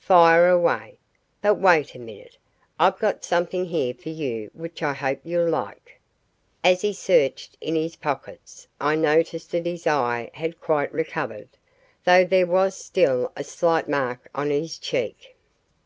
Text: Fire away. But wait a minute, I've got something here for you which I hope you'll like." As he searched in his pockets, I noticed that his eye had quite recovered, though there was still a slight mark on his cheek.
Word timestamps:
Fire 0.00 0.46
away. 0.46 0.98
But 1.40 1.54
wait 1.54 1.94
a 1.94 1.98
minute, 1.98 2.36
I've 2.78 2.98
got 2.98 3.24
something 3.24 3.64
here 3.64 3.94
for 3.94 4.10
you 4.10 4.50
which 4.52 4.82
I 4.82 4.92
hope 4.92 5.20
you'll 5.24 5.48
like." 5.48 5.98
As 6.62 6.82
he 6.82 6.92
searched 6.92 7.56
in 7.62 7.74
his 7.74 7.96
pockets, 7.96 8.68
I 8.78 8.96
noticed 8.96 9.50
that 9.52 9.64
his 9.64 9.86
eye 9.86 10.30
had 10.34 10.60
quite 10.60 10.92
recovered, 10.92 11.48
though 12.04 12.26
there 12.26 12.46
was 12.46 12.76
still 12.76 13.32
a 13.34 13.42
slight 13.42 13.88
mark 13.88 14.28
on 14.34 14.50
his 14.50 14.76
cheek. 14.76 15.34